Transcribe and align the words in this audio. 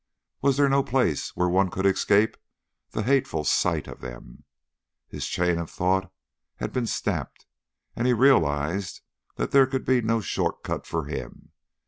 Was 0.41 0.57
there 0.57 0.67
no 0.67 0.81
place 0.81 1.35
where 1.35 1.47
one 1.47 1.69
could 1.69 1.85
escape 1.85 2.35
the 2.89 3.03
hateful 3.03 3.43
sight 3.43 3.87
of 3.87 4.01
them? 4.01 4.45
His 5.07 5.27
chain 5.27 5.59
of 5.59 5.69
thought 5.69 6.11
had 6.55 6.73
been 6.73 6.87
snapped, 6.87 7.45
and 7.95 8.07
he 8.07 8.13
realized 8.13 9.01
that 9.35 9.51
there 9.51 9.67
could 9.67 9.85
be 9.85 10.01
no 10.01 10.19
short 10.19 10.63
cut 10.63 10.87
for 10.87 11.03
him. 11.05 11.51